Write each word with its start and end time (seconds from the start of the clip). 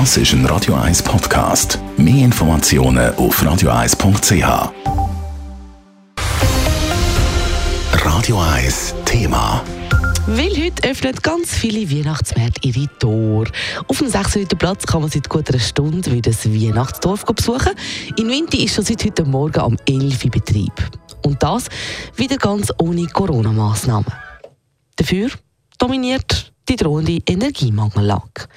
Das 0.00 0.16
ist 0.16 0.32
ein 0.32 0.44
Radio 0.46 0.74
1 0.74 1.04
Podcast. 1.04 1.78
Mehr 1.96 2.24
Informationen 2.24 3.14
auf 3.14 3.40
radio1.ch. 3.40 4.72
Radio 8.04 8.40
1 8.40 8.94
Thema. 9.04 9.62
Weil 10.26 10.50
heute 10.50 10.90
öffnen 10.90 11.14
ganz 11.22 11.54
viele 11.54 11.88
Weihnachtsmärkte 11.88 12.66
ihre 12.66 12.88
Tore. 12.98 13.52
Auf 13.86 13.98
dem 13.98 14.08
6. 14.08 14.48
Platz 14.58 14.84
kann 14.84 15.02
man 15.02 15.10
seit 15.12 15.28
gut 15.28 15.48
einer 15.48 15.60
Stunde 15.60 16.10
wieder 16.10 16.32
das 16.32 16.44
Weihnachtsdorf 16.44 17.24
besuchen. 17.26 17.74
In 18.18 18.28
Winti 18.28 18.64
ist 18.64 18.74
schon 18.74 18.84
seit 18.84 19.04
heute 19.04 19.24
Morgen 19.24 19.60
am 19.60 19.76
11. 19.86 20.24
Uhr 20.24 20.30
Betrieb. 20.32 20.72
Und 21.22 21.40
das 21.40 21.68
wieder 22.16 22.36
ganz 22.38 22.72
ohne 22.78 23.06
Corona-Massnahmen. 23.06 24.12
Dafür 24.96 25.30
dominiert 25.78 26.52
die 26.68 26.74
drohende 26.74 27.20
Energiemangellage. 27.28 28.48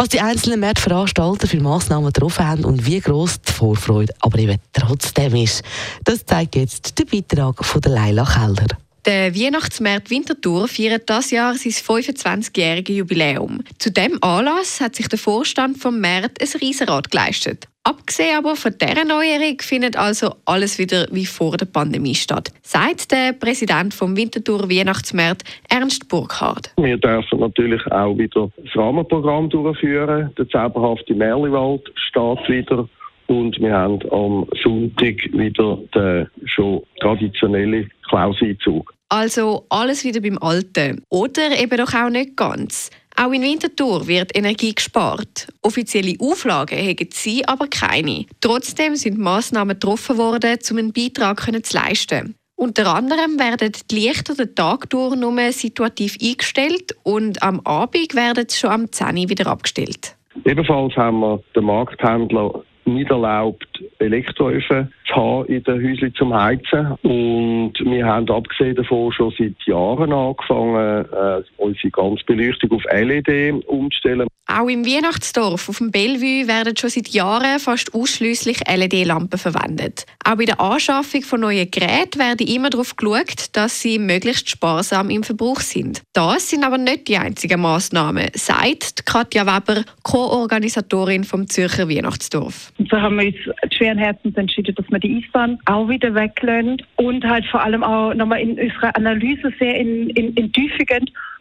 Was 0.00 0.10
die 0.10 0.20
einzelnen 0.20 0.60
Märktveranstalter 0.60 1.48
für 1.48 1.58
Massnahmen 1.60 2.12
getroffen 2.12 2.46
haben 2.46 2.64
und 2.64 2.86
wie 2.86 3.00
gross 3.00 3.40
die 3.40 3.50
Vorfreude 3.50 4.14
aber 4.20 4.38
eben 4.38 4.56
trotzdem 4.72 5.34
ist, 5.34 5.64
das 6.04 6.24
zeigt 6.24 6.54
jetzt 6.54 6.96
der 7.00 7.04
Beitrag 7.04 7.64
von 7.64 7.80
der 7.80 7.90
Leila 7.90 8.24
Keller. 8.24 8.78
Der 9.04 9.34
Weihnachtsmarkt 9.34 10.10
Winterthur 10.10 10.68
feiert 10.68 11.10
das 11.10 11.32
Jahr 11.32 11.54
sein 11.54 11.72
25-jähriges 11.72 12.92
Jubiläum. 12.92 13.64
Zu 13.78 13.90
dem 13.90 14.22
Anlass 14.22 14.80
hat 14.80 14.94
sich 14.94 15.08
der 15.08 15.18
Vorstand 15.18 15.78
vom 15.78 16.00
Markt 16.00 16.40
ein 16.40 16.60
Riesenrad 16.60 17.10
geleistet. 17.10 17.67
Abgesehen 17.84 18.36
aber 18.36 18.54
von 18.54 18.74
dieser 18.78 19.04
Neuerung 19.04 19.56
findet 19.60 19.96
also 19.96 20.34
alles 20.44 20.78
wieder 20.78 21.06
wie 21.10 21.24
vor 21.24 21.56
der 21.56 21.66
Pandemie 21.66 22.14
statt, 22.14 22.52
sagt 22.62 23.12
der 23.12 23.32
Präsident 23.32 23.94
vom 23.94 24.16
Winterthur 24.16 24.68
Weihnachtsmarkt 24.68 25.44
Ernst 25.70 26.08
Burkhardt. 26.08 26.72
Wir 26.76 26.98
dürfen 26.98 27.40
natürlich 27.40 27.84
auch 27.90 28.16
wieder 28.18 28.50
das 28.56 28.76
Rahmenprogramm 28.76 29.48
durchführen. 29.48 30.30
Der 30.36 30.48
zauberhafte 30.48 31.14
Merliwald 31.14 31.82
steht 31.94 32.48
wieder 32.48 32.88
und 33.28 33.58
wir 33.60 33.72
haben 33.72 34.00
am 34.10 34.46
Sonntag 34.62 35.16
wieder 35.32 35.78
den 35.94 36.26
schon 36.46 36.82
traditionellen 37.00 37.90
Klauseinzug. 38.08 38.92
Also 39.10 39.64
alles 39.70 40.04
wieder 40.04 40.20
beim 40.20 40.38
Alten. 40.38 41.02
Oder 41.08 41.58
eben 41.58 41.78
doch 41.78 41.94
auch 41.94 42.10
nicht 42.10 42.36
ganz. 42.36 42.90
Auch 43.20 43.32
in 43.32 43.42
Winterthur 43.42 44.06
wird 44.06 44.36
Energie 44.36 44.72
gespart. 44.72 45.48
Offizielle 45.62 46.14
Auflagen 46.20 46.78
haben 46.78 47.08
sie 47.12 47.44
aber 47.48 47.66
keine. 47.66 48.26
Trotzdem 48.40 48.94
sind 48.94 49.18
Massnahmen 49.18 49.70
getroffen 49.70 50.18
worden, 50.18 50.56
um 50.70 50.78
einen 50.78 50.92
Beitrag 50.92 51.40
zu 51.64 51.76
leisten. 51.76 52.36
Unter 52.54 52.94
anderem 52.94 53.36
werden 53.40 53.72
die 53.90 53.94
Lichter 54.06 54.36
den 54.36 54.54
Tag 54.54 54.88
durch 54.90 55.16
nur 55.16 55.50
situativ 55.50 56.16
eingestellt 56.22 56.94
und 57.02 57.42
am 57.42 57.58
Abend 57.64 58.14
werden 58.14 58.44
sie 58.48 58.56
schon 58.56 58.70
am 58.70 58.92
10 58.92 59.16
Uhr 59.16 59.28
wieder 59.28 59.48
abgestellt. 59.48 60.14
Ebenfalls 60.44 60.94
haben 60.94 61.18
wir 61.18 61.42
den 61.56 61.64
Markthändler 61.64 62.62
nicht 62.84 63.10
erlaubt, 63.10 63.82
Elektroöfen 63.98 64.92
zu 65.08 65.14
haben 65.14 65.46
in 65.46 65.62
den 65.62 65.82
Häuschen 65.82 66.14
zum 66.14 66.34
Heizen. 66.34 66.92
Und 67.02 67.72
wir 67.80 68.06
haben 68.06 68.30
abgesehen 68.30 68.76
davon 68.76 69.12
schon 69.12 69.32
seit 69.38 69.56
Jahren 69.66 70.12
angefangen, 70.12 71.04
äh, 71.06 71.42
unsere 71.56 71.90
ganze 71.90 72.24
Beleuchtung 72.24 72.72
auf 72.72 72.82
LED 72.92 73.66
umzustellen. 73.66 74.28
Auch 74.50 74.68
im 74.68 74.86
Weihnachtsdorf 74.86 75.68
auf 75.68 75.76
dem 75.76 75.90
Bellevue 75.90 76.48
werden 76.48 76.74
schon 76.76 76.88
seit 76.88 77.08
Jahren 77.08 77.58
fast 77.58 77.94
ausschließlich 77.94 78.60
LED-Lampen 78.66 79.38
verwendet. 79.38 80.06
Auch 80.24 80.36
bei 80.36 80.46
der 80.46 80.58
Anschaffung 80.58 81.20
von 81.22 81.40
neuen 81.40 81.70
Geräten 81.70 82.18
werde 82.18 82.44
immer 82.44 82.70
darauf 82.70 82.96
geschaut, 82.96 83.54
dass 83.54 83.82
sie 83.82 83.98
möglichst 83.98 84.48
sparsam 84.48 85.10
im 85.10 85.22
Verbrauch 85.22 85.60
sind. 85.60 86.02
Das 86.14 86.48
sind 86.48 86.64
aber 86.64 86.78
nicht 86.78 87.08
die 87.08 87.18
einzigen 87.18 87.60
Massnahmen, 87.60 88.28
sagt 88.32 89.04
Katja 89.04 89.44
Weber, 89.44 89.82
Co-Organisatorin 90.02 91.24
vom 91.24 91.46
Zürcher 91.46 91.88
Weihnachtsdorf. 91.90 92.72
Und 92.78 92.88
so 92.88 92.96
haben 92.96 93.18
wir 93.18 93.26
uns 93.26 93.74
schweren 93.74 93.98
Herzens 93.98 94.34
entschieden, 94.36 94.74
dass 94.74 94.86
wir 94.90 94.97
die 94.98 95.22
Eisbahn 95.24 95.58
auch 95.66 95.88
wieder 95.88 96.14
weglösen 96.14 96.82
und 96.96 97.24
halt 97.24 97.46
vor 97.46 97.62
allem 97.62 97.82
auch 97.82 98.14
nochmal 98.14 98.40
in 98.40 98.58
unserer 98.58 98.94
Analyse 98.96 99.52
sehr 99.58 99.76
in, 99.76 100.10
in, 100.10 100.34
in 100.34 100.52
Tiefe 100.52 100.84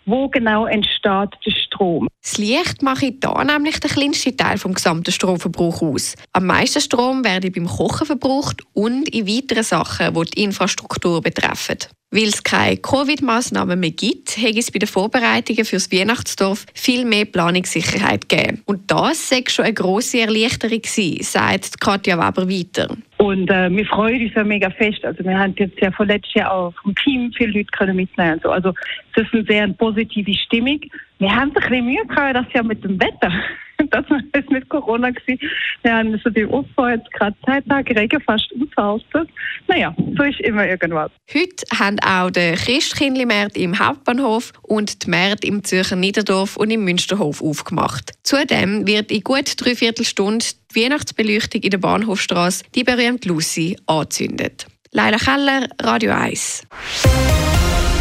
wo 0.07 0.29
genau 0.29 0.65
entsteht 0.65 1.29
der 1.45 1.51
Strom. 1.51 2.07
Das 2.23 2.37
Licht 2.37 2.81
mache 2.81 3.11
da 3.11 3.43
nämlich 3.43 3.79
den 3.79 3.91
kleinsten 3.91 4.35
Teil 4.37 4.57
vom 4.57 4.73
gesamten 4.73 5.11
Stromverbrauch 5.11 5.81
aus. 5.81 6.15
Am 6.31 6.45
meisten 6.45 6.81
Strom 6.81 7.23
werde 7.23 7.51
beim 7.51 7.67
Kochen 7.67 8.07
verbraucht 8.07 8.63
und 8.73 9.09
in 9.09 9.27
weiteren 9.27 9.63
Sachen, 9.63 10.13
die 10.13 10.31
die 10.31 10.43
Infrastruktur 10.43 11.21
betreffen. 11.21 11.77
Weil 12.09 12.29
es 12.29 12.41
keine 12.41 12.77
Covid-Massnahmen 12.77 13.81
mehr 13.81 13.91
gibt, 13.91 14.37
hätte 14.37 14.59
es 14.59 14.71
bei 14.71 14.79
den 14.79 14.87
Vorbereitungen 14.87 15.65
für 15.65 15.75
das 15.75 15.91
Weihnachtsdorf 15.91 16.65
viel 16.73 17.03
mehr 17.03 17.25
Planungssicherheit 17.25 18.29
gegeben. 18.29 18.61
Und 18.65 18.89
das 18.89 19.27
sei 19.27 19.43
schon 19.47 19.65
eine 19.65 19.73
grosse 19.73 20.21
Erleichterung 20.21 20.81
gewesen, 20.81 21.21
sagt 21.21 21.81
Katja 21.81 22.17
Weber 22.17 22.49
weiter. 22.49 22.95
Und 23.17 23.49
äh, 23.49 23.69
wir 23.71 23.85
freuen 23.85 24.21
uns 24.23 24.33
ja 24.35 24.43
mega 24.43 24.69
fest. 24.69 25.03
Also 25.03 25.23
wir 25.23 25.37
haben 25.37 25.55
jetzt 25.57 25.79
ja 25.81 25.91
von 25.91 26.07
letztes 26.07 26.35
Jahr 26.35 26.51
auch 26.51 26.73
vom 26.81 26.93
Team 26.95 27.31
viele 27.35 27.51
Leute 27.51 27.71
können 27.71 27.95
mitnehmen. 27.95 28.33
Also, 28.33 28.51
also 28.51 28.73
das 29.15 29.25
ist 29.25 29.33
eine 29.33 29.43
sehr 29.45 29.67
positive 29.69 30.33
Stimmung. 30.35 30.79
Wir 31.17 31.35
haben 31.35 31.49
ein 31.49 31.53
bisschen 31.53 31.85
Mühe 31.85 32.05
gehabt, 32.05 32.35
das 32.35 32.45
ja 32.53 32.61
mit 32.61 32.83
dem 32.83 33.01
Wetter. 33.01 33.31
Das 33.97 34.09
war 34.11 34.19
jetzt 34.35 34.51
mit 34.51 34.69
Corona 34.69 35.09
gewesen. 35.09 35.39
Wir 35.81 35.93
haben 35.93 36.21
so 36.23 36.31
beim 36.31 36.51
Aufbau 36.51 36.89
jetzt 36.89 37.11
gerade 37.13 37.35
zwei 37.43 37.61
Tage 37.61 37.95
Regen 37.95 38.21
fast 38.21 38.47
aushalten. 38.75 39.27
Naja, 39.67 39.95
so 40.15 40.23
ist 40.23 40.39
immer 40.41 40.67
irgendwas. 40.67 41.11
Heute 41.33 41.65
haben 41.79 41.99
auch 41.99 42.29
der 42.29 42.55
Christkindlmarkt 42.55 43.57
im 43.57 43.79
Hauptbahnhof 43.79 44.53
und 44.61 45.05
die 45.05 45.09
Märkte 45.09 45.47
im 45.47 45.63
Zürcher 45.63 45.95
Niederdorf 45.95 46.57
und 46.57 46.69
im 46.69 46.83
Münsterhof 46.83 47.41
aufgemacht. 47.41 48.11
Zudem 48.21 48.85
wird 48.85 49.11
in 49.11 49.21
gut 49.21 49.53
dreiviertel 49.57 50.05
Stunde 50.05 50.45
die 50.75 50.83
Weihnachtsbeleuchtung 50.83 51.61
in 51.61 51.71
der 51.71 51.79
Bahnhofstrasse, 51.79 52.65
die 52.75 52.83
berühmte 52.83 53.29
Lucy, 53.29 53.77
angezündet. 53.87 54.67
Leila 54.91 55.17
Keller, 55.17 55.67
Radio 55.81 56.13
1. 56.13 56.67